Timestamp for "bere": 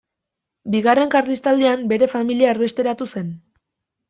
1.93-2.09